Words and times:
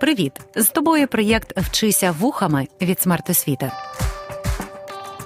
Привіт! 0.00 0.32
З 0.56 0.68
тобою 0.68 1.08
проєкт 1.08 1.58
Вчися 1.58 2.12
вухами 2.12 2.68
від 2.80 3.00
смертосвіти. 3.00 3.72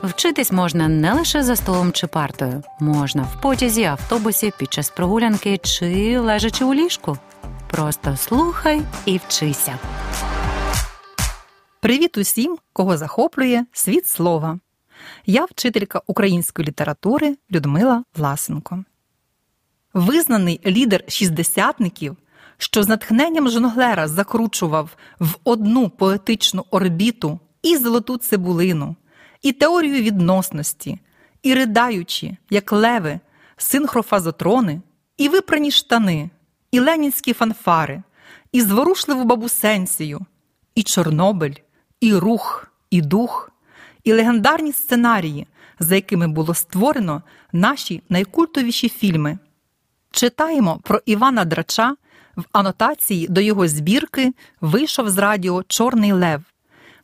Вчитись 0.02 0.52
можна 0.52 0.88
не 0.88 1.12
лише 1.12 1.42
за 1.42 1.56
столом 1.56 1.92
чи 1.92 2.06
партою, 2.06 2.62
можна 2.80 3.22
в 3.22 3.40
потязі, 3.40 3.84
автобусі, 3.84 4.52
під 4.58 4.72
час 4.72 4.90
прогулянки 4.90 5.58
чи 5.58 6.18
лежачи 6.18 6.64
у 6.64 6.74
ліжку. 6.74 7.18
Просто 7.70 8.16
слухай 8.16 8.82
і 9.06 9.18
вчися. 9.18 9.78
Привіт 11.80 12.18
усім, 12.18 12.58
кого 12.72 12.96
захоплює 12.96 13.64
світ 13.72 14.06
слова. 14.06 14.58
Я 15.26 15.44
вчителька 15.44 16.00
української 16.06 16.68
літератури 16.68 17.36
Людмила 17.50 18.04
Власенко. 18.16 18.84
Визнаний 19.94 20.60
лідер 20.66 21.04
шістдесятників, 21.08 22.16
що 22.58 22.82
з 22.82 22.88
натхненням 22.88 23.48
жонглера 23.48 24.08
закручував 24.08 24.96
в 25.18 25.34
одну 25.44 25.90
поетичну 25.90 26.64
орбіту 26.70 27.40
і 27.62 27.76
золоту 27.76 28.16
цибулину, 28.16 28.96
і 29.42 29.52
теорію 29.52 30.02
відносності, 30.02 30.98
і 31.42 31.54
ридаючи, 31.54 32.36
як 32.50 32.72
леви, 32.72 33.20
синхрофазотрони, 33.56 34.80
і 35.16 35.28
випрані 35.28 35.70
штани, 35.70 36.30
і 36.70 36.80
ленінські 36.80 37.32
фанфари, 37.32 38.02
і 38.52 38.60
зворушливу 38.60 39.24
бабусенцію, 39.24 40.20
і 40.74 40.82
Чорнобиль, 40.82 41.54
і 42.00 42.14
рух, 42.14 42.72
і 42.90 43.00
дух, 43.00 43.52
і 44.04 44.12
легендарні 44.12 44.72
сценарії, 44.72 45.46
за 45.78 45.94
якими 45.94 46.28
було 46.28 46.54
створено 46.54 47.22
наші 47.52 48.02
найкультовіші 48.08 48.88
фільми. 48.88 49.38
Читаємо 50.10 50.80
про 50.82 51.00
Івана 51.06 51.44
Драча 51.44 51.96
в 52.36 52.44
анотації 52.52 53.28
до 53.28 53.40
його 53.40 53.68
збірки 53.68 54.32
вийшов 54.60 55.10
з 55.10 55.18
радіо 55.18 55.62
Чорний 55.62 56.12
Лев, 56.12 56.42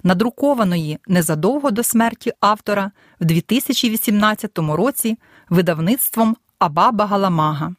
надрукованої 0.03 0.98
незадовго 1.06 1.70
до 1.70 1.83
смерті 1.83 2.33
автора 2.41 2.91
в 3.20 3.25
2018 3.25 4.58
році 4.58 5.19
видавництвом 5.48 6.36
Абаба 6.58 7.06
Галамага. 7.06 7.75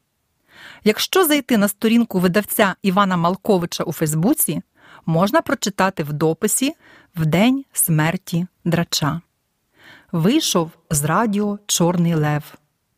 Якщо 0.83 1.25
зайти 1.25 1.57
на 1.57 1.67
сторінку 1.67 2.19
видавця 2.19 2.75
Івана 2.81 3.17
Малковича 3.17 3.83
у 3.83 3.93
Фейсбуці, 3.93 4.61
можна 5.05 5.41
прочитати 5.41 6.03
в 6.03 6.13
дописі 6.13 6.75
в 7.15 7.25
день 7.25 7.65
смерті 7.73 8.47
драча. 8.65 9.21
Вийшов 10.11 10.71
з 10.89 11.03
радіо 11.03 11.59
Чорний 11.67 12.15
Лев, 12.15 12.53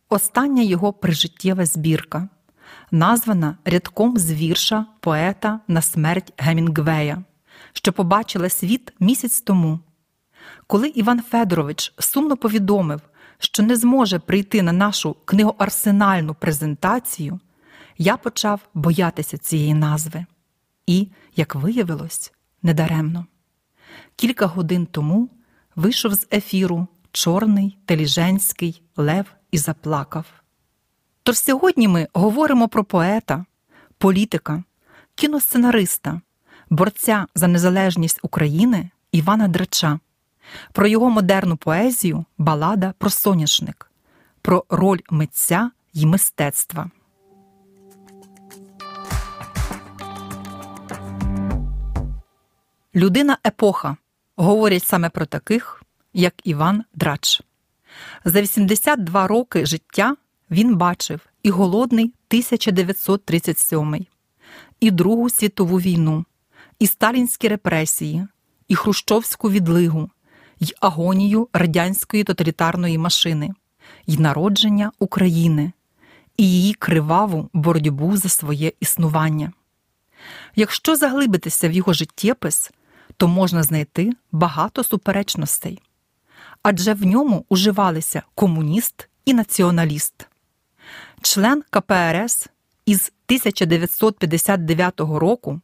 остання 0.10 0.64
його 0.64 0.94
прижиттєва 0.94 1.66
збірка, 1.66 2.30
названа 2.92 3.58
рядком 3.66 4.18
з 4.18 4.32
вірша 4.32 4.86
поета 5.00 5.60
на 5.68 5.82
смерть 5.82 6.34
Гемінгвея, 6.38 7.24
що 7.74 7.94
побачила 7.94 8.50
світ 8.50 8.94
місяць 9.00 9.42
тому. 9.42 9.80
Коли 10.68 10.88
Іван 10.88 11.22
Федорович 11.22 11.94
сумно 12.00 12.38
повідомив, 12.38 13.02
що 13.40 13.64
не 13.64 13.76
зможе 13.76 14.20
прийти 14.20 14.62
на 14.62 14.72
нашу 14.72 15.16
книгоарсенальну 15.26 16.36
презентацію, 16.36 17.40
я 17.98 18.18
почав 18.18 18.60
боятися 18.74 19.38
цієї 19.38 19.74
назви. 19.74 20.26
І, 20.88 21.08
як 21.36 21.56
виявилось, 21.56 22.34
недаремно. 22.62 23.26
Кілька 24.16 24.46
годин 24.46 24.86
тому 24.92 25.30
вийшов 25.76 26.14
з 26.14 26.28
ефіру 26.32 26.88
чорний 27.12 27.78
теліженський 27.86 28.82
Лев 28.98 29.26
і 29.52 29.58
заплакав. 29.58 30.41
Тож 31.24 31.40
сьогодні 31.40 31.88
ми 31.88 32.08
говоримо 32.14 32.68
про 32.68 32.84
поета, 32.84 33.46
політика, 33.98 34.64
кіносценариста, 35.16 36.22
борця 36.70 37.28
за 37.36 37.48
незалежність 37.48 38.20
України 38.22 38.90
Івана 39.12 39.48
Драча, 39.48 40.00
про 40.72 40.88
його 40.88 41.10
модерну 41.10 41.58
поезію 41.58 42.26
Балада 42.38 42.94
про 42.98 43.10
соняшник, 43.10 43.92
про 44.42 44.66
роль 44.70 45.00
митця 45.10 45.72
й 45.94 46.06
мистецтва. 46.06 46.92
Людина 52.96 53.38
епоха 53.48 53.98
говорять 54.36 54.84
саме 54.84 55.10
про 55.10 55.26
таких, 55.26 55.84
як 56.14 56.34
Іван 56.44 56.84
Драч. 56.94 57.42
За 58.26 58.42
82 58.42 59.28
роки 59.28 59.66
життя 59.66 60.16
він 60.52 60.76
бачив 60.76 61.22
і 61.44 61.50
голодний 61.50 62.06
1937, 62.06 64.06
і 64.80 64.92
Другу 64.92 65.30
світову 65.30 65.80
війну, 65.80 66.26
і 66.80 66.88
сталінські 66.88 67.48
репресії, 67.48 68.28
і 68.68 68.76
Хрущовську 68.76 69.52
відлигу, 69.52 70.10
й 70.60 70.74
агонію 70.80 71.48
радянської 71.54 72.24
тоталітарної 72.24 72.98
машини, 72.98 73.52
й 74.08 74.18
народження 74.18 74.92
України, 75.00 75.72
і 76.38 76.52
її 76.52 76.74
криваву 76.74 77.50
боротьбу 77.54 78.18
за 78.18 78.30
своє 78.30 78.74
існування. 78.80 79.52
Якщо 80.56 80.96
заглибитися 80.96 81.70
в 81.70 81.72
його 81.72 81.94
життєпис, 81.94 82.72
то 83.18 83.28
можна 83.28 83.64
знайти 83.64 84.12
багато 84.32 84.84
суперечностей, 84.84 85.82
адже 86.64 86.94
в 86.94 87.06
ньому 87.06 87.46
уживалися 87.50 88.24
комуніст 88.36 89.10
і 89.26 89.34
націоналіст. 89.34 90.28
Член 91.22 91.64
КПРС 91.70 92.48
із 92.86 93.12
1959 93.28 95.00
року 95.00 95.62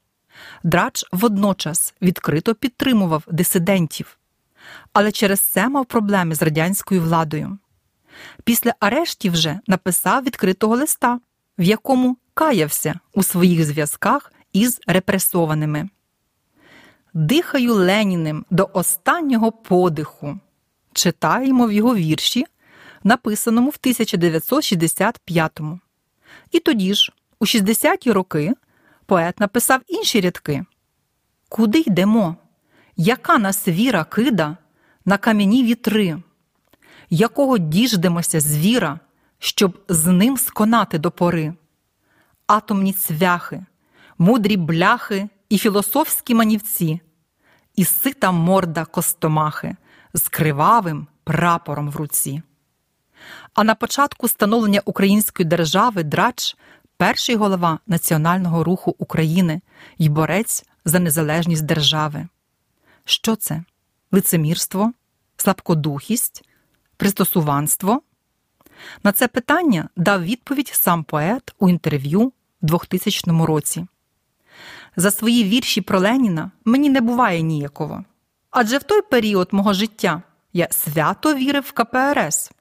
Драч 0.64 1.06
водночас 1.12 1.94
відкрито 2.02 2.56
підтримував 2.56 3.24
дисидентів, 3.28 4.18
але 4.94 5.12
через 5.12 5.40
це 5.40 5.70
мав 5.70 5.86
проблеми 5.86 6.36
з 6.36 6.42
радянською 6.42 7.02
владою. 7.02 7.58
Після 8.44 8.74
арештів 8.80 9.34
вже 9.34 9.60
написав 9.68 10.24
відкритого 10.24 10.76
листа, 10.76 11.20
в 11.60 11.64
якому 11.64 12.18
каявся 12.34 13.00
у 13.14 13.24
своїх 13.24 13.64
зв'язках 13.64 14.34
із 14.54 14.80
репресованими. 14.88 15.90
Дихаю 17.14 17.74
Леніним 17.74 18.46
до 18.50 18.70
останнього 18.74 19.52
подиху. 19.52 20.40
Читаємо 20.94 21.68
в 21.68 21.72
його 21.72 21.96
вірші, 21.96 22.46
написаному 23.04 23.70
в 23.70 23.78
1965-му. 23.84 25.80
І 26.52 26.60
тоді 26.60 26.94
ж, 26.94 27.14
у 27.40 27.46
60-ті 27.46 28.12
роки, 28.12 28.54
поет 29.06 29.40
написав 29.40 29.82
інші 29.88 30.22
рядки: 30.22 30.66
Куди 31.50 31.80
йдемо? 31.80 32.36
Яка 32.96 33.38
нас 33.38 33.68
віра 33.68 34.04
кида 34.04 34.58
на 35.06 35.18
кам'яні 35.18 35.64
вітри? 35.64 36.22
Якого 37.10 37.58
діждемося 37.58 38.40
звіра, 38.40 39.00
щоб 39.40 39.84
з 39.90 40.06
ним 40.06 40.38
сконати 40.38 40.98
до 41.00 41.12
пори? 41.12 41.54
Атомні 42.48 42.94
цвяхи, 42.94 43.66
мудрі 44.18 44.58
бляхи 44.58 45.30
і 45.50 45.58
філософські 45.58 46.36
манівці, 46.36 47.00
і 47.76 47.86
сита 47.86 48.32
морда 48.32 48.86
костомахи 48.86 49.76
з 50.14 50.28
кривавим 50.28 51.08
прапором 51.24 51.90
в 51.90 51.96
руці. 51.96 52.42
А 53.54 53.64
на 53.64 53.76
початку 53.76 54.28
становлення 54.28 54.82
української 54.86 55.50
держави 55.50 56.04
драч 56.04 56.58
перший 56.98 57.36
голова 57.36 57.80
національного 57.88 58.64
руху 58.64 58.96
України 58.98 59.62
й 59.98 60.10
борець 60.10 60.66
за 60.86 61.00
незалежність 61.00 61.66
держави. 61.66 62.28
Що 63.06 63.36
це? 63.36 63.64
Лицемірство, 64.12 64.94
слабкодухість, 65.38 66.46
пристосуванство? 66.98 68.02
На 69.04 69.12
це 69.12 69.28
питання 69.28 69.90
дав 69.96 70.24
відповідь 70.24 70.72
сам 70.74 71.04
поет 71.04 71.56
у 71.60 71.70
інтерв'ю 71.70 72.28
в 72.62 72.66
2000 72.66 73.46
році. 73.46 73.88
За 74.96 75.12
свої 75.12 75.44
вірші 75.44 75.82
про 75.82 76.00
Леніна 76.00 76.52
мені 76.66 76.90
не 76.90 77.02
буває 77.02 77.42
ніякого. 77.42 78.04
Адже 78.50 78.78
в 78.78 78.84
той 78.84 79.02
період 79.02 79.50
мого 79.52 79.74
життя 79.74 80.22
я 80.54 80.68
свято 80.72 81.36
вірив 81.36 81.64
в 81.68 81.72
КПРС, 81.72 82.52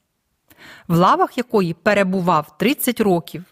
в 0.88 0.96
лавах 0.96 1.38
якої 1.38 1.74
перебував 1.74 2.58
30 2.58 3.00
років. 3.00 3.44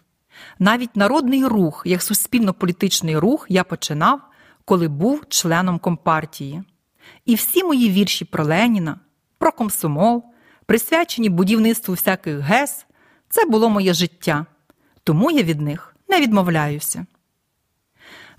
Навіть 0.59 0.95
народний 0.95 1.45
рух, 1.45 1.83
як 1.85 2.01
суспільно-політичний 2.01 3.17
рух, 3.17 3.45
я 3.49 3.63
починав, 3.63 4.21
коли 4.65 4.87
був 4.87 5.23
членом 5.29 5.79
компартії. 5.79 6.63
І 7.25 7.35
всі 7.35 7.63
мої 7.63 7.89
вірші 7.89 8.25
про 8.25 8.45
Леніна, 8.45 8.99
про 9.37 9.51
комсомол, 9.51 10.23
присвячені 10.65 11.29
будівництву 11.29 11.93
всяких 11.93 12.39
ГЕС, 12.39 12.85
це 13.29 13.45
було 13.45 13.69
моє 13.69 13.93
життя, 13.93 14.45
тому 15.03 15.31
я 15.31 15.43
від 15.43 15.61
них 15.61 15.95
не 16.07 16.21
відмовляюся. 16.21 17.05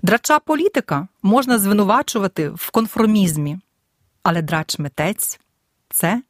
Драча 0.01 0.39
політика 0.39 1.07
можна 1.23 1.59
звинувачувати 1.59 2.49
в 2.49 2.71
конформізмі, 2.71 3.59
але 4.23 4.41
драч 4.41 4.79
митець 4.79 5.39
це, 5.89 6.21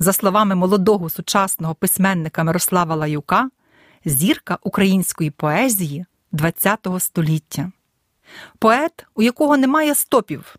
за 0.00 0.12
словами 0.12 0.54
молодого 0.54 1.10
сучасного 1.10 1.74
письменника 1.74 2.44
Мирослава 2.44 2.94
Лаюка, 2.94 3.50
зірка 4.04 4.58
української 4.62 5.30
поезії 5.30 6.06
ХХ 6.32 7.00
століття. 7.00 7.72
поет, 8.58 9.06
у 9.14 9.22
якого 9.22 9.56
немає 9.56 9.94
стопів, 9.94 10.56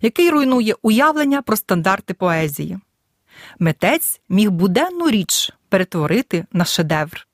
який 0.00 0.30
руйнує 0.30 0.74
уявлення 0.82 1.42
про 1.42 1.56
стандарти 1.56 2.14
поезії. 2.14 2.78
Митець 3.58 4.20
міг 4.28 4.50
буденну 4.50 5.10
річ 5.10 5.52
перетворити 5.68 6.46
на 6.52 6.64
шедевр, 6.64 7.26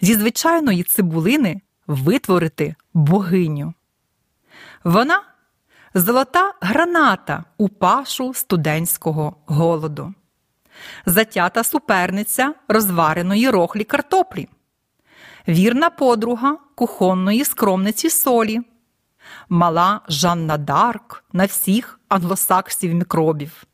зі 0.00 0.14
звичайної 0.14 0.82
цибулини 0.82 1.60
витворити 1.86 2.74
богиню. 2.94 3.74
Вона 4.84 5.22
золота 5.94 6.54
граната 6.60 7.44
у 7.56 7.68
пашу 7.68 8.34
студентського 8.34 9.36
голоду, 9.46 10.14
затята 11.06 11.64
суперниця 11.64 12.54
розвареної 12.68 13.50
рохлі 13.50 13.84
картоплі, 13.84 14.48
вірна 15.48 15.90
подруга 15.90 16.56
кухонної 16.74 17.44
скромниці 17.44 18.10
солі, 18.10 18.60
мала 19.48 20.00
Жанна 20.08 20.58
Дарк 20.58 21.24
на 21.32 21.44
всіх 21.44 22.00
англосаксів 22.08 22.94
мікробів. 22.94 23.64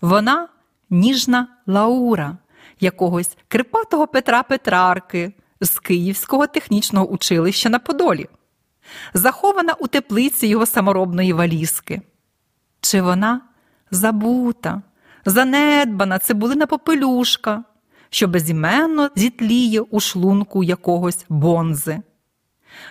Вона 0.00 0.48
ніжна 0.90 1.48
Лаура, 1.66 2.36
якогось 2.80 3.36
кирпатого 3.48 4.06
Петра 4.06 4.42
Петрарки 4.42 5.32
з 5.60 5.78
Київського 5.78 6.46
технічного 6.46 7.06
училища 7.06 7.68
на 7.68 7.78
Подолі, 7.78 8.28
захована 9.14 9.72
у 9.72 9.86
теплиці 9.86 10.46
його 10.46 10.66
саморобної 10.66 11.32
валізки. 11.32 12.02
Чи 12.80 13.02
вона 13.02 13.40
забута, 13.90 14.82
занедбана 15.24 16.18
цибулина 16.18 16.66
попелюшка, 16.66 17.64
що 18.10 18.28
безіменно 18.28 19.10
зітліє 19.16 19.80
у 19.80 20.00
шлунку 20.00 20.64
якогось 20.64 21.24
бонзи? 21.28 22.02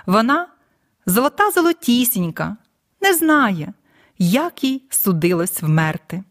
Вона 0.06 0.48
золота 1.06 1.52
золотісінька, 1.52 2.58
не 3.02 3.14
знає, 3.14 3.74
як 4.18 4.64
їй 4.64 4.84
судилось 4.90 5.62
вмерти. 5.62 6.24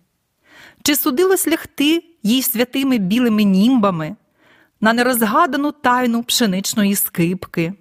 Чи 0.83 0.97
судилось 0.97 1.49
лягти 1.49 2.05
їй 2.23 2.43
святими 2.43 2.99
білими 2.99 3.43
німбами 3.43 4.17
на 4.81 4.93
нерозгадану 4.93 5.73
тайну 5.73 6.23
пшеничної 6.23 6.95
скипки? 6.95 7.73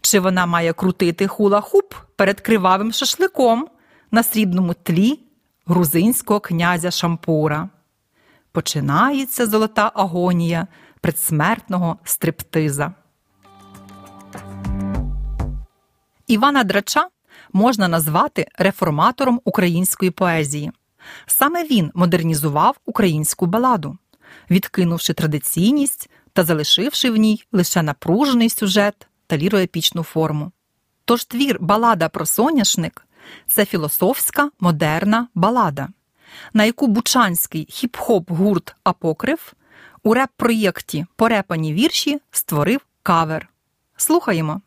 Чи 0.00 0.20
вона 0.20 0.46
має 0.46 0.72
крутити 0.72 1.26
хула-хуп 1.26 1.94
перед 2.16 2.40
кривавим 2.40 2.92
шашликом 2.92 3.68
на 4.10 4.22
срібному 4.22 4.74
тлі 4.74 5.20
грузинського 5.66 6.40
князя 6.40 6.90
Шампура? 6.90 7.68
Починається 8.52 9.46
золота 9.46 9.92
агонія 9.94 10.66
предсмертного 11.00 11.98
стриптиза. 12.04 12.94
Івана 16.26 16.64
Драча 16.64 17.08
можна 17.52 17.88
назвати 17.88 18.46
реформатором 18.58 19.40
української 19.44 20.10
поезії. 20.10 20.72
Саме 21.26 21.64
він 21.64 21.90
модернізував 21.94 22.76
українську 22.86 23.46
баладу, 23.46 23.98
відкинувши 24.50 25.12
традиційність 25.12 26.10
та 26.32 26.44
залишивши 26.44 27.10
в 27.10 27.16
ній 27.16 27.44
лише 27.52 27.82
напружений 27.82 28.50
сюжет 28.50 29.06
та 29.26 29.36
ліроепічну 29.36 30.02
форму. 30.02 30.52
Тож 31.04 31.24
твір 31.24 31.58
Балада 31.60 32.08
про 32.08 32.26
соняшник 32.26 33.06
це 33.48 33.64
філософська 33.64 34.50
модерна 34.60 35.28
балада, 35.34 35.88
на 36.54 36.64
яку 36.64 36.86
бучанський 36.86 37.68
хіп-хоп 37.70 38.34
гурт 38.34 38.74
Апокрив 38.84 39.52
у 40.02 40.14
реп-проєкті 40.14 41.06
Порепані 41.16 41.74
вірші 41.74 42.20
створив 42.30 42.80
кавер. 43.02 43.48
Слухаємо. 43.96 44.60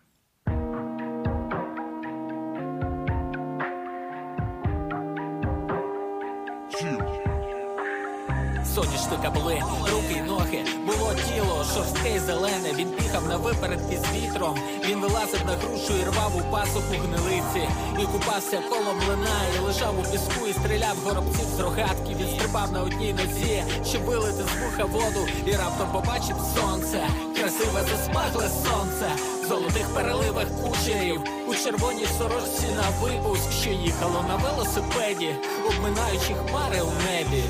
Соняшника 8.75 9.29
були 9.29 9.63
руки 9.91 10.13
й 10.17 10.21
ноги, 10.21 10.65
було 10.85 11.13
тіло, 11.13 11.65
шорстке 11.73 12.15
й 12.15 12.19
зелене. 12.19 12.73
Він 12.73 12.89
піхав 12.89 13.27
на 13.27 13.37
випередки 13.37 13.97
з 13.97 14.15
вітром. 14.15 14.57
Він 14.85 14.99
вилазив 14.99 15.41
на 15.45 15.53
грушу 15.53 15.93
і 16.01 16.03
рвав 16.03 16.31
у 16.35 16.51
пасуху 16.51 16.95
гнилиці. 17.05 17.69
І 17.99 18.05
купався 18.05 18.61
коло 18.69 18.93
млина, 18.93 19.37
і 19.55 19.65
лежав 19.65 19.99
у 19.99 20.03
піску, 20.11 20.47
і 20.49 20.53
стріляв 20.53 20.97
горобців 21.05 21.45
з 21.57 21.59
рогатки. 21.59 22.15
Він 22.19 22.27
стрибав 22.35 22.71
на 22.71 22.81
одній 22.81 23.13
нозі, 23.13 23.63
щоб 23.85 24.01
вилити 24.01 24.43
з 24.43 24.63
вуха 24.63 24.85
воду, 24.85 25.27
і 25.45 25.51
раптом 25.51 25.87
побачив 25.93 26.37
сонце. 26.55 27.07
Красиве 27.35 27.81
засмагле 27.91 28.49
сонце, 28.49 29.09
золотих 29.49 29.93
переливах 29.93 30.47
кучерів, 30.63 31.21
у 31.47 31.55
червоній 31.55 32.07
сорочці 32.17 32.67
на 32.75 32.89
випуск, 33.01 33.51
що 33.61 33.69
їхало 33.69 34.25
на 34.27 34.35
велосипеді, 34.35 35.35
обминаючи 35.67 36.33
хмари 36.33 36.81
у 36.81 36.91
небі 37.05 37.43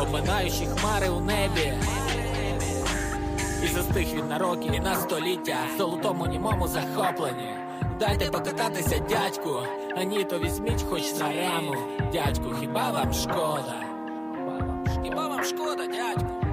обминаючи 0.00 0.66
хмари 0.66 1.08
у 1.08 1.20
небі. 1.20 1.72
І 3.64 3.66
застиг 3.66 4.06
він 4.14 4.28
на 4.28 4.38
роки 4.38 4.70
і 4.74 4.80
на 4.80 4.94
століття 4.94 5.56
в 5.74 5.78
золотому 5.78 6.26
німому 6.26 6.68
захопленні. 6.68 7.50
Дайте 8.00 8.30
покататися, 8.30 8.98
дядьку, 8.98 9.62
а 9.96 10.02
ні, 10.04 10.24
то 10.24 10.38
візьміть 10.38 10.82
хоч 10.82 11.02
на 11.18 11.32
раму. 11.32 11.76
Дядьку, 12.12 12.54
хіба 12.60 12.90
вам 12.90 13.12
шкода? 13.12 13.74
Хіба 15.04 15.28
вам 15.28 15.44
шкода, 15.44 15.86
дядьку? 15.86 16.44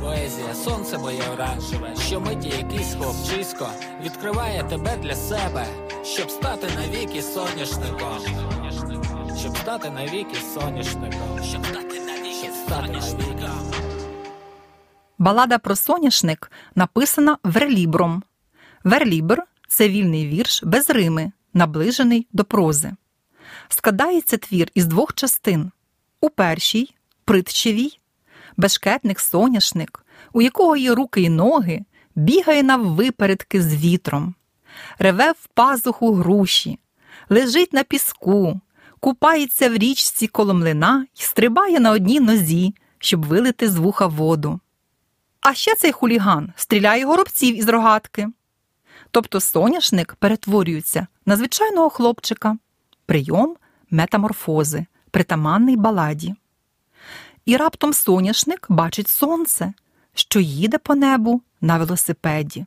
Поезія, 0.00 0.54
сонце 0.54 0.98
моє 0.98 1.22
оранжеве, 1.34 1.94
що 2.06 2.20
миті 2.20 2.48
якийсь 2.48 2.94
хлопчисько 2.94 3.68
відкриває 4.02 4.62
тебе 4.62 4.96
для 4.96 5.14
себе, 5.14 5.66
щоб 6.02 6.30
стати 6.30 6.66
навіки 6.76 7.22
соняшником 7.22 8.18
щоб 9.40 9.56
стати 9.56 9.90
навіки 9.90 10.36
соняшником, 10.54 11.40
щоб 11.44 11.66
стати 11.66 12.00
навіки 12.00 12.50
соняшником. 12.68 13.72
Балада 15.18 15.58
про 15.58 15.76
соняшник 15.76 16.52
написана 16.74 17.38
верлібром. 17.44 18.22
Верлібр 18.84 19.42
це 19.68 19.88
вільний 19.88 20.28
вірш 20.28 20.62
без 20.64 20.90
рими, 20.90 21.32
наближений 21.54 22.26
до 22.32 22.44
прози. 22.44 22.92
Складається 23.68 24.36
твір 24.36 24.68
із 24.74 24.86
двох 24.86 25.14
частин. 25.14 25.70
У 26.20 26.30
першій 26.30 26.94
притчевій, 27.24 27.98
бешкетник 28.56 29.20
соняшник, 29.20 30.04
у 30.32 30.42
якого 30.42 30.76
є 30.76 30.94
руки 30.94 31.22
й 31.22 31.28
ноги, 31.28 31.80
бігає 32.14 32.62
наввипередки 32.62 33.62
з 33.62 33.74
вітром, 33.74 34.34
реве 34.98 35.32
в 35.32 35.46
пазуху 35.54 36.12
груші, 36.12 36.78
лежить 37.28 37.72
на 37.72 37.82
піску, 37.82 38.60
купається 39.00 39.68
в 39.68 39.72
річці 39.72 40.26
коло 40.26 40.54
млина 40.54 41.06
і 41.14 41.22
стрибає 41.22 41.80
на 41.80 41.90
одній 41.90 42.20
нозі, 42.20 42.74
щоб 42.98 43.26
вилити 43.26 43.68
з 43.68 43.76
вуха 43.76 44.06
воду. 44.06 44.60
А 45.40 45.54
ще 45.54 45.74
цей 45.74 45.92
хуліган 45.92 46.52
стріляє 46.56 47.04
горобців 47.04 47.56
із 47.56 47.68
рогатки. 47.68 48.28
Тобто 49.10 49.40
соняшник 49.40 50.14
перетворюється 50.14 51.06
на 51.26 51.36
звичайного 51.36 51.90
хлопчика, 51.90 52.58
прийом 53.06 53.56
метаморфози, 53.90 54.86
притаманний 55.10 55.76
баладі. 55.76 56.34
І 57.44 57.56
раптом 57.56 57.92
соняшник 57.92 58.66
бачить 58.68 59.08
сонце, 59.08 59.72
що 60.14 60.40
їде 60.40 60.78
по 60.78 60.94
небу 60.94 61.42
на 61.60 61.78
велосипеді 61.78 62.66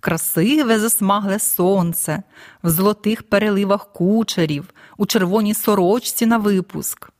красиве 0.00 0.78
засмагле 0.78 1.38
сонце, 1.38 2.22
в 2.62 2.70
золотих 2.70 3.22
переливах 3.22 3.92
кучерів, 3.92 4.74
у 4.96 5.06
червоній 5.06 5.54
сорочці 5.54 6.26
на 6.26 6.38
випуск. 6.38 7.10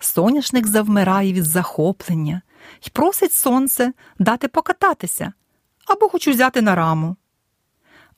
Соняшник 0.00 0.66
завмирає 0.66 1.32
від 1.32 1.44
захоплення 1.44 2.42
і 2.86 2.90
просить 2.90 3.32
сонце 3.32 3.92
дати 4.18 4.48
покататися 4.48 5.32
або 5.86 6.08
хоч 6.08 6.28
узяти 6.28 6.62
на 6.62 6.74
раму. 6.74 7.16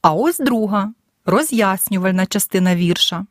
А 0.03 0.13
ось 0.13 0.39
друга 0.39 0.93
роз'яснювальна 1.25 2.27
частина 2.27 2.77
вірша. 2.77 3.27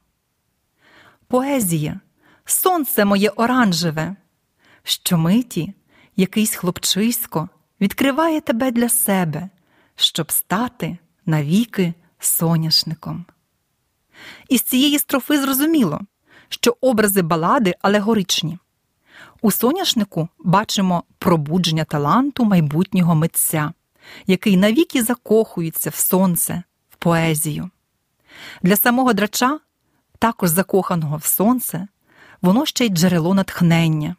Поезія, 1.27 2.00
сонце 2.46 3.06
моє 3.06 3.30
оранжеве, 3.30 4.15
що 4.84 5.18
миті 5.18 5.74
якийсь 6.15 6.56
хлопчисько 6.56 7.50
відкриває 7.82 8.42
тебе 8.42 8.72
для 8.72 8.89
себе 8.89 9.50
щоб 9.96 10.32
стати 10.32 10.98
навіки 11.25 11.94
соняшником. 12.20 13.25
Із 14.50 14.62
цієї 14.62 15.00
строфи 15.00 15.42
зрозуміло, 15.42 16.02
що 16.50 16.78
образи 16.82 17.22
балади 17.22 17.75
алегоричні. 17.82 18.60
У 19.42 19.52
соняшнику 19.52 20.30
бачимо 20.40 21.04
пробудження 21.20 21.84
таланту 21.84 22.46
майбутнього 22.46 23.16
митця, 23.16 23.74
який 24.28 24.58
навіки 24.58 25.04
закохується 25.04 25.90
в 25.90 25.96
сонце, 25.96 26.64
в 26.90 26.96
поезію. 26.96 27.70
Для 28.62 28.75
самого 28.75 29.14
драча, 29.14 29.60
також 30.20 30.50
закоханого 30.50 31.18
в 31.18 31.25
сонце, 31.25 31.88
воно 32.42 32.66
ще 32.66 32.86
й 32.86 32.90
джерело 32.90 33.34
натхнення. 33.34 34.16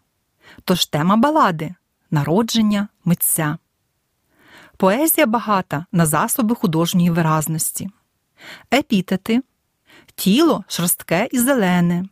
Тож 0.65 0.87
тема 0.87 1.17
балади 1.17 1.75
народження 2.11 2.89
митця. 3.05 3.59
Поезія 4.77 5.27
багата 5.27 5.87
на 5.93 6.07
засоби 6.07 6.55
художньої 6.55 7.11
виразності, 7.11 7.91
епітети, 8.75 9.43
тіло 10.15 10.65
шорстке 10.69 11.29
і 11.33 11.39
зелене, 11.39 12.05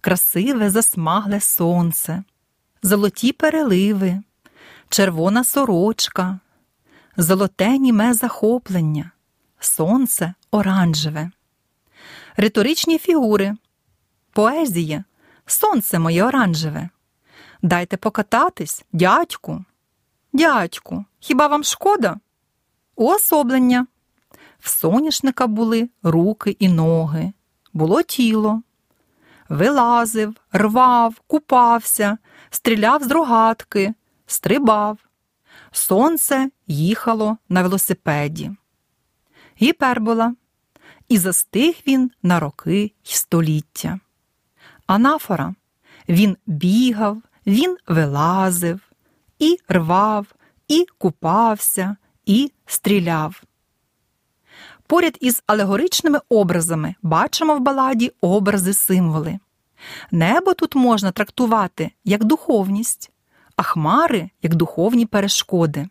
красиве 0.00 0.70
засмагле 0.70 1.40
сонце, 1.40 2.24
золоті 2.82 3.32
переливи, 3.32 4.22
червона 4.88 5.44
сорочка, 5.44 6.38
золоте 7.16 7.78
німе 7.78 8.14
захоплення, 8.14 9.10
сонце 9.58 10.34
оранжеве, 10.50 11.30
риторичні 12.36 12.98
фігури, 12.98 13.56
поезія, 14.32 15.04
сонце 15.46 15.98
моє 15.98 16.24
оранжеве. 16.24 16.88
Дайте 17.62 17.96
покататись, 17.96 18.84
дядьку. 18.92 19.64
Дядьку, 20.34 21.04
хіба 21.20 21.46
вам 21.46 21.64
шкода? 21.64 22.16
Уособлення. 22.96 23.86
В 24.58 24.68
соняшника 24.68 25.46
були 25.46 25.88
руки 26.02 26.56
і 26.58 26.68
ноги, 26.68 27.32
було 27.72 28.02
тіло. 28.02 28.62
Вилазив, 29.48 30.34
рвав, 30.52 31.20
купався, 31.26 32.18
стріляв 32.50 33.02
з 33.02 33.10
рогатки, 33.10 33.94
стрибав. 34.26 34.98
Сонце 35.72 36.50
їхало 36.66 37.36
на 37.48 37.62
велосипеді. 37.62 38.50
Гіпербола. 39.62 40.34
І 41.08 41.18
застиг 41.18 41.74
він 41.86 42.10
на 42.22 42.40
роки 42.40 42.82
й 42.82 42.92
століття. 43.02 44.00
Анафора. 44.86 45.54
Він 46.08 46.36
бігав, 46.46 47.22
він 47.46 47.76
вилазив, 47.88 48.80
і 49.38 49.58
рвав, 49.68 50.26
і 50.68 50.86
купався, 50.98 51.96
і 52.26 52.52
стріляв. 52.66 53.42
Поряд 54.86 55.18
із 55.20 55.42
алегоричними 55.46 56.20
образами 56.28 56.94
бачимо 57.02 57.56
в 57.56 57.60
баладі 57.60 58.12
образи 58.20 58.74
символи. 58.74 59.38
Небо 60.10 60.54
тут 60.54 60.74
можна 60.74 61.12
трактувати 61.12 61.90
як 62.04 62.24
духовність, 62.24 63.10
а 63.56 63.62
хмари 63.62 64.30
як 64.42 64.54
духовні 64.54 65.06
перешкоди. 65.06 65.88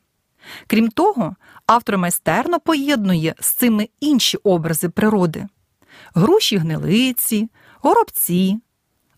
Крім 0.67 0.89
того, 0.89 1.35
автор 1.65 1.97
майстерно 1.97 2.59
поєднує 2.59 3.35
з 3.39 3.47
цими 3.47 3.89
інші 3.99 4.37
образи 4.37 4.89
природи 4.89 5.47
груші 6.13 6.57
гнилиці, 6.57 7.49
горобці, 7.79 8.59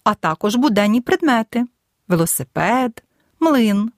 а 0.04 0.14
також 0.14 0.56
буденні 0.56 1.02
предмети 1.02 1.66
велосипед, 2.08 3.04
млин. 3.40 3.92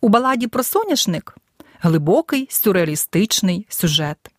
У 0.00 0.08
баладі 0.08 0.46
про 0.46 0.62
соняшник 0.62 1.36
глибокий 1.80 2.46
сюрреалістичний 2.50 3.66
сюжет. 3.68 4.30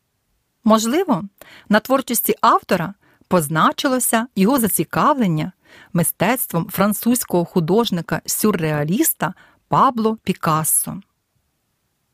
Можливо, 0.63 1.23
на 1.69 1.79
творчості 1.79 2.35
автора 2.41 2.93
позначилося 3.27 4.27
його 4.35 4.59
зацікавлення 4.59 5.51
мистецтвом 5.93 6.67
французького 6.69 7.45
художника 7.45 8.21
сюрреаліста 8.25 9.33
Пабло 9.67 10.17
Пікассо. 10.23 11.01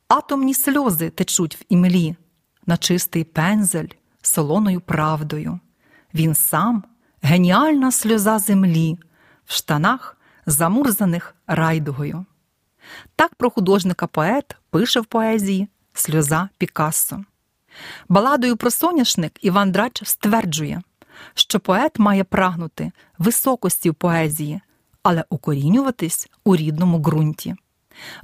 Атомні 0.07 0.53
сльози 0.53 1.09
течуть 1.09 1.55
в 1.55 1.63
імлі 1.69 2.15
на 2.65 2.77
чистий 2.77 3.23
пензель 3.23 3.87
солоною 4.21 4.81
правдою. 4.81 5.59
Він 6.13 6.35
сам 6.35 6.83
геніальна 7.21 7.91
сльоза 7.91 8.39
землі, 8.39 8.99
в 9.45 9.53
штанах, 9.53 10.17
замурзаних 10.45 11.35
райдугою. 11.47 12.25
Так 13.15 13.35
про 13.35 13.49
художника 13.49 14.07
поет 14.07 14.55
пише 14.69 14.99
в 14.99 15.05
поезії 15.05 15.67
Сльоза 15.93 16.49
Пікассо. 16.57 17.23
Баладою 18.09 18.57
про 18.57 18.71
соняшник 18.71 19.31
Іван 19.41 19.71
Драч 19.71 20.01
стверджує, 20.03 20.81
що 21.33 21.59
поет 21.59 21.99
має 21.99 22.23
прагнути 22.23 22.91
високості 23.17 23.89
в 23.89 23.95
поезії, 23.95 24.61
але 25.03 25.25
укорінюватись 25.29 26.29
у 26.43 26.55
рідному 26.55 26.99
ґрунті. 26.99 27.55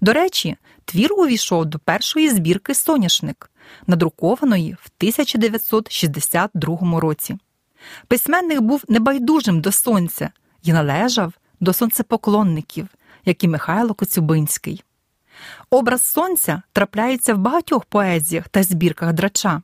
До 0.02 0.14
речі, 0.14 0.58
твір 0.86 1.14
увійшов 1.14 1.66
до 1.66 1.80
першої 1.80 2.30
збірки 2.30 2.74
Соняшник, 2.74 3.52
надрукованої 3.88 4.74
в 4.74 4.90
1962 5.00 7.00
році. 7.00 7.38
Письменник 8.08 8.62
був 8.62 8.84
небайдужим 8.88 9.62
до 9.62 9.72
сонця 9.72 10.30
і 10.64 10.74
належав 10.74 11.34
до 11.60 11.74
сонцепоклонників, 11.74 12.88
як 13.28 13.44
і 13.44 13.48
Михайло 13.48 13.94
Коцюбинський. 13.94 14.84
Образ 15.70 16.02
сонця 16.02 16.62
трапляється 16.74 17.34
в 17.34 17.38
багатьох 17.38 17.86
поезіях 17.86 18.50
та 18.50 18.64
збірках 18.64 19.14
драча, 19.14 19.62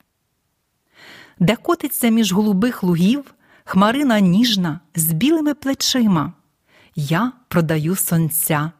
де 1.40 1.56
котиться 1.56 2.10
між 2.10 2.34
голубих 2.34 2.84
лугів 2.84 3.34
хмарина 3.64 4.20
ніжна 4.20 4.80
з 4.96 5.14
білими 5.14 5.54
плечима. 5.54 6.34
Я 6.96 7.32
продаю 7.48 7.96
сонця, 7.96 8.72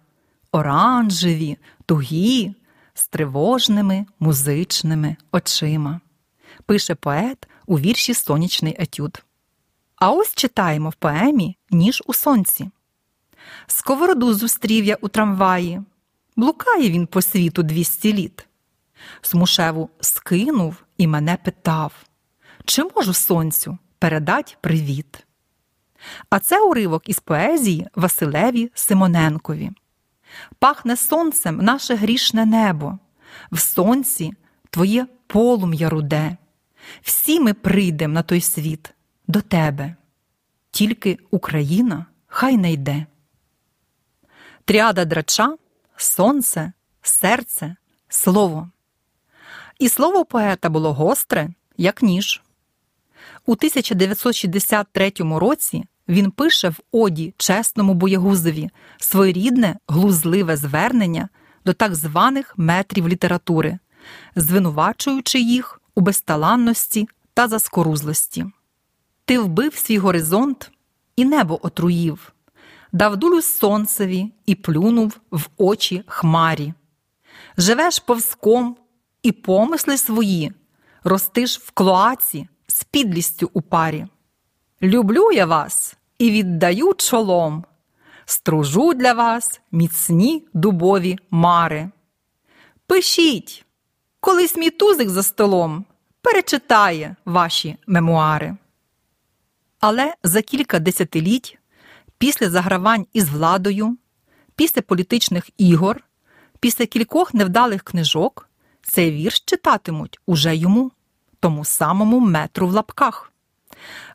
оранжеві, 0.52 1.58
тугі, 1.86 2.56
з 2.94 3.08
тривожними 3.08 4.06
музичними 4.20 5.16
очима. 5.32 6.00
Пише 6.66 6.96
поет 6.96 7.48
у 7.66 7.80
вірші 7.80 8.14
Сонячний 8.14 8.76
етюд. 8.80 9.24
А 9.96 10.12
ось 10.12 10.34
читаємо 10.34 10.90
в 10.90 10.94
поемі 10.94 11.58
Ніж 11.72 12.04
у 12.06 12.14
сонці. 12.14 12.72
Сковороду 13.68 14.34
зустрів 14.34 14.86
я 14.86 14.98
у 15.02 15.08
трамваї, 15.08 15.82
блукає 16.36 16.90
він 16.90 17.08
по 17.08 17.22
світу 17.22 17.64
двісті 17.64 18.14
літ. 18.14 18.48
Смушеву 19.22 19.90
скинув 20.00 20.84
і 20.98 21.08
мене 21.08 21.38
питав, 21.44 21.94
чи 22.66 22.84
можу 22.84 23.14
сонцю 23.14 23.78
передать 24.00 24.58
привіт. 24.62 25.26
А 26.30 26.40
це 26.40 26.62
уривок 26.62 27.10
із 27.10 27.20
поезії 27.20 27.88
Василеві 27.96 28.72
Симоненкові. 28.74 29.72
Пахне 30.60 30.98
сонцем 30.98 31.58
наше 31.58 31.96
грішне 31.96 32.46
небо, 32.46 32.98
в 33.52 33.60
сонці 33.60 34.34
твоє 34.70 35.08
полум'я 35.28 35.90
руде. 35.90 36.38
Всі 37.02 37.40
ми 37.40 37.54
прийдем 37.54 38.14
на 38.14 38.24
той 38.24 38.42
світ 38.42 38.94
до 39.28 39.42
тебе, 39.42 39.96
тільки 40.72 41.20
Україна 41.32 42.06
хай 42.28 42.58
не 42.58 42.72
йде. 42.72 43.06
Тріада 44.66 45.06
драча 45.06 45.56
сонце, 45.98 46.74
серце, 47.02 47.76
слово. 48.10 48.70
І 49.80 49.90
слово 49.90 50.26
поета 50.26 50.70
було 50.70 50.94
гостре, 50.94 51.50
як 51.78 52.02
ніж. 52.02 52.42
У 53.46 53.52
1963 53.52 55.14
році 55.20 55.84
він 56.08 56.32
пише 56.32 56.70
в 56.70 56.80
оді 56.92 57.34
чесному 57.38 57.94
боягузові 57.94 58.70
своєрідне 58.98 59.78
глузливе 59.88 60.58
звернення 60.58 61.30
до 61.66 61.74
так 61.74 61.96
званих 61.96 62.54
метрів 62.58 63.08
літератури, 63.08 63.80
звинувачуючи 64.36 65.40
їх 65.40 65.82
у 65.96 66.02
безталанності 66.02 67.08
та 67.34 67.48
заскорузлості. 67.48 68.46
Ти 69.26 69.40
вбив 69.40 69.76
свій 69.76 69.98
горизонт 69.98 70.72
і 71.16 71.26
небо 71.26 71.60
отруїв, 71.66 72.33
дав 72.94 73.18
дулю 73.18 73.42
сонцеві 73.42 74.32
і 74.46 74.56
плюнув 74.56 75.18
в 75.32 75.48
очі 75.58 76.04
хмарі. 76.08 76.74
Живеш 77.58 78.00
повзком 78.00 78.78
і 79.24 79.32
помисли 79.32 79.98
свої, 79.98 80.52
ростиш 81.04 81.60
в 81.60 81.72
клоаці 81.72 82.48
з 82.68 82.84
підлістю 82.84 83.50
у 83.54 83.62
парі. 83.62 84.06
Люблю 84.82 85.32
я 85.32 85.46
вас 85.46 85.96
і 86.18 86.32
віддаю 86.32 86.94
чолом, 86.94 87.66
стружу 88.26 88.94
для 88.94 89.14
вас 89.14 89.62
міцні 89.72 90.48
дубові 90.54 91.18
мари. 91.32 91.90
Пишіть, 92.88 93.66
колись 94.20 94.56
мій 94.56 94.70
тузик 94.70 95.10
за 95.10 95.24
столом 95.24 95.86
перечитає 96.22 97.16
ваші 97.26 97.78
мемуари. 97.88 98.58
Але 99.80 100.14
за 100.24 100.42
кілька 100.42 100.80
десятиліть 100.80 101.58
після 102.24 102.50
загравань 102.50 103.06
із 103.14 103.30
владою, 103.30 103.98
після 104.56 104.82
політичних 104.82 105.50
ігор, 105.58 106.04
після 106.60 106.86
кількох 106.86 107.34
невдалих 107.34 107.84
книжок 107.84 108.50
цей 108.82 109.12
вірш 109.12 109.40
читатимуть 109.46 110.20
уже 110.26 110.56
йому, 110.56 110.92
тому 111.40 111.66
самому 111.66 112.20
метру 112.20 112.68
в 112.68 112.72
лапках. 112.72 113.32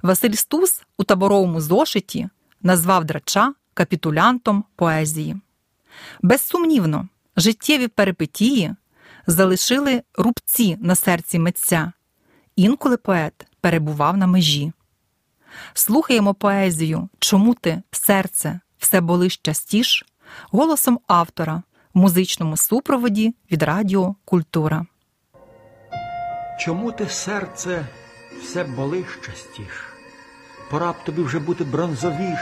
Василь 0.02 0.32
Стус 0.32 0.82
у 0.98 1.04
таборовому 1.04 1.60
зошиті 1.60 2.28
назвав 2.62 3.04
драча 3.04 3.54
капітулянтом 3.74 4.64
поезії. 4.76 5.36
Безсумнівно, 6.22 7.08
життєві 7.36 7.88
перипетії 7.88 8.74
залишили 9.26 10.02
рубці 10.14 10.76
на 10.80 10.94
серці 10.94 11.38
митця. 11.38 11.92
Інколи 12.56 12.96
поет 12.96 13.46
перебував 13.60 14.16
на 14.16 14.26
межі. 14.26 14.72
Слухаємо 15.74 16.34
поезію 16.34 17.08
Чому 17.18 17.54
ти, 17.54 17.82
серце, 17.90 18.60
все 18.78 19.00
болиш 19.00 19.36
частіш 19.36 20.04
голосом 20.50 21.00
автора, 21.06 21.62
в 21.94 21.98
музичному 21.98 22.56
супроводі 22.56 23.34
від 23.52 23.62
Радіо 23.62 24.14
Культура. 24.24 24.86
Чому 26.60 26.92
ти, 26.92 27.08
серце, 27.08 27.86
все 28.42 28.64
болиш 28.64 29.18
частіш? 29.26 29.84
Пора 30.70 30.92
б 30.92 31.04
тобі 31.04 31.22
вже 31.22 31.38
бути 31.38 31.64
бронзовіш, 31.64 32.40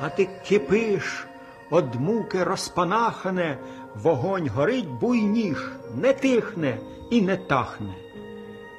а 0.00 0.08
ти 0.08 0.28
кипиш, 0.48 1.26
од 1.70 1.94
муки 1.94 2.44
розпанахане, 2.44 3.58
вогонь 3.94 4.48
горить 4.48 4.88
буйніш, 4.88 5.58
не 5.94 6.12
тихне 6.12 6.78
і 7.10 7.22
не 7.22 7.36
тахне. 7.36 7.94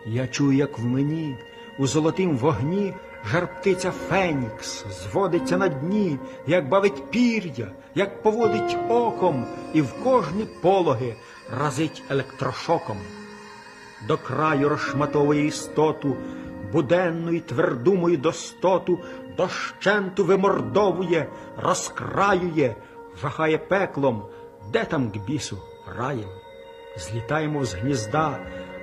Я 0.06 0.28
чую, 0.28 0.58
як 0.58 0.80
в 0.80 0.86
мені 0.86 1.38
у 1.80 1.88
золотім 1.88 2.38
вогні 2.38 2.94
жар 3.26 3.48
птиця 3.48 3.92
Фенікс 3.92 4.86
зводиться 4.90 5.58
на 5.58 5.68
дні, 5.68 6.20
як 6.48 6.70
бавить 6.70 7.12
пір'я, 7.12 7.68
як 7.96 8.24
поводить 8.24 8.78
оком, 8.90 9.46
і 9.74 9.82
в 9.82 10.04
кожні 10.04 10.48
пологи 10.62 11.16
разить 11.60 12.04
електрошоком 12.10 12.98
до 14.08 14.18
краю 14.18 14.70
розшматовує 14.70 15.46
істоту, 15.46 16.16
буденну 16.72 17.32
і 17.32 17.40
тверду 17.40 17.94
мою 17.94 18.18
достоту, 18.18 19.00
дощенту 19.38 20.26
вимордовує, 20.26 21.28
розкраює, 21.58 22.76
жахає 23.22 23.58
пеклом, 23.58 24.24
де 24.74 24.86
там 24.86 25.12
к 25.12 25.20
бісу 25.28 25.58
раєм. 25.98 26.30
Злітаємо 26.98 27.66
з 27.66 27.74
гнізда, 27.74 28.38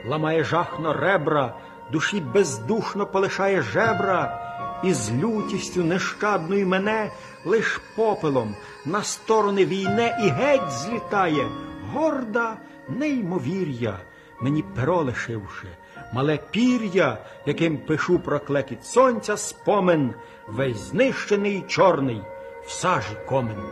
ламає 0.06 0.44
жахно 0.44 0.92
ребра, 0.92 1.54
душі 1.92 2.20
бездушно 2.20 3.06
полишає 3.06 3.62
жебра, 3.62 4.44
і 4.84 4.92
з 4.92 5.12
лютістю 5.12 5.84
нещадною 5.84 6.66
мене 6.66 7.10
лиш 7.44 7.80
попелом 7.96 8.54
на 8.86 9.02
сторони 9.02 9.66
війне 9.66 10.18
і 10.24 10.28
геть 10.28 10.70
злітає, 10.70 11.46
горда 11.92 12.56
неймовір'я 12.88 13.98
мені 14.40 14.64
перо 14.74 15.02
лишивши, 15.02 15.68
мале 16.12 16.38
пір'я, 16.50 17.18
яким 17.46 17.78
пишу 17.78 18.18
про 18.18 18.40
клекіт 18.40 18.86
сонця 18.86 19.36
спомин, 19.36 20.14
весь 20.48 20.78
знищений 20.78 21.64
чорний 21.68 22.22
в 22.66 22.70
сажі 22.70 23.16
комен. 23.28 23.62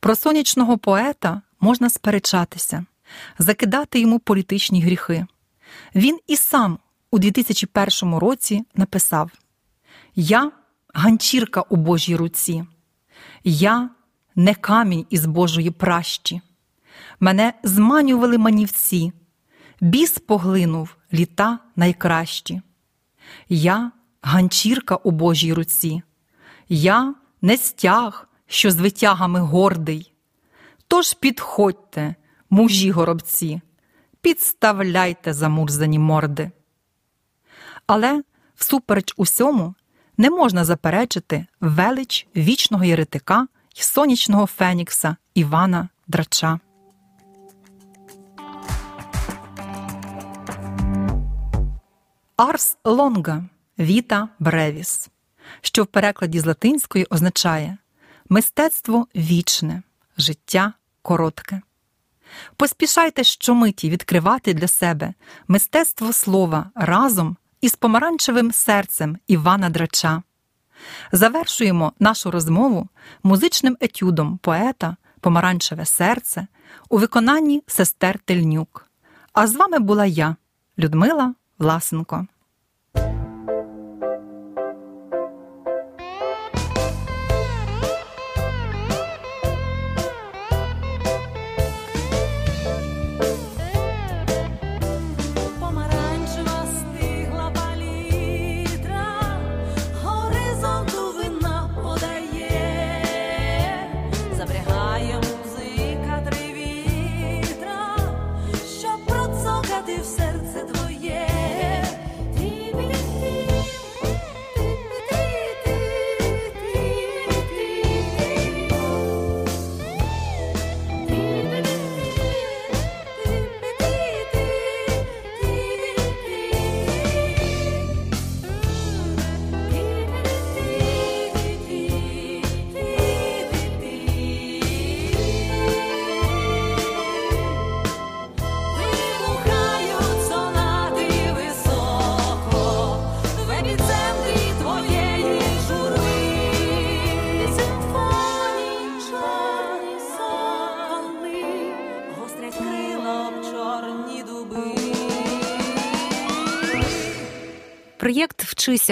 Про 0.00 0.16
сонячного 0.16 0.78
поета 0.78 1.42
можна 1.60 1.90
сперечатися, 1.90 2.84
закидати 3.38 4.00
йому 4.00 4.18
політичні 4.18 4.82
гріхи. 4.82 5.26
Він 5.94 6.18
і 6.26 6.36
сам 6.36 6.78
у 7.10 7.18
2001 7.18 8.14
році 8.14 8.64
написав: 8.74 9.30
Я 10.14 10.52
ганчірка 10.94 11.60
у 11.60 11.76
Божій 11.76 12.16
руці, 12.16 12.64
я 13.44 13.90
не 14.36 14.54
камінь 14.54 15.06
із 15.10 15.26
Божої 15.26 15.70
пращі. 15.70 16.40
Мене 17.20 17.52
зманювали 17.62 18.38
манівці, 18.38 19.12
біс 19.80 20.18
поглинув 20.18 20.96
літа 21.12 21.58
найкращі. 21.76 22.62
Я 23.48 23.92
ганчірка 24.22 24.96
у 24.96 25.10
Божій 25.10 25.52
руці, 25.52 26.02
я 26.68 27.14
не 27.42 27.56
стяг, 27.56 28.28
що 28.46 28.70
з 28.70 28.76
витягами 28.76 29.40
гордий. 29.40 30.12
Тож 30.88 31.14
підходьте, 31.14 32.14
мужі 32.50 32.90
горобці, 32.90 33.60
підставляйте 34.28 35.32
замурзані 35.32 35.98
морди. 35.98 36.50
Але, 37.86 38.22
всупереч 38.54 39.14
усьому, 39.16 39.74
не 40.16 40.30
можна 40.30 40.64
заперечити 40.64 41.46
велич 41.60 42.26
вічного 42.36 42.84
єретика 42.84 43.46
й 43.76 43.82
сонячного 43.82 44.46
фенікса 44.46 45.16
Івана 45.34 45.88
Драча. 46.08 46.60
Арс 52.36 52.78
лонга 52.84 53.44
віта 53.78 54.28
бревіс, 54.38 55.08
що 55.60 55.82
в 55.82 55.86
перекладі 55.86 56.40
з 56.40 56.46
латинської 56.46 57.06
означає 57.10 57.78
мистецтво 58.28 59.06
вічне, 59.14 59.82
життя 60.18 60.72
коротке. 61.02 61.62
Поспішайте 62.56 63.24
щомиті 63.24 63.90
відкривати 63.90 64.54
для 64.54 64.68
себе 64.68 65.14
мистецтво 65.48 66.12
слова 66.12 66.70
разом 66.74 67.36
із 67.60 67.74
помаранчевим 67.76 68.52
серцем 68.52 69.18
Івана 69.26 69.70
Драча. 69.70 70.22
Завершуємо 71.12 71.92
нашу 71.98 72.30
розмову 72.30 72.88
музичним 73.22 73.76
етюдом 73.80 74.38
поета 74.38 74.96
Помаранчеве 75.20 75.84
серце 75.84 76.46
у 76.88 76.98
виконанні 76.98 77.62
сестер 77.66 78.18
Тельнюк. 78.18 78.86
А 79.32 79.46
з 79.46 79.56
вами 79.56 79.78
була 79.78 80.06
я, 80.06 80.36
Людмила 80.78 81.34
Власенко. 81.58 82.26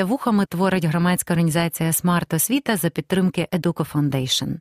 Вухами 0.04 0.46
творить 0.46 0.84
громадська 0.84 1.34
організація 1.34 1.92
Смарт 1.92 2.34
Освіта 2.34 2.76
за 2.76 2.90
підтримки 2.90 3.48
Educo 3.52 3.92
Foundation. 3.92 4.54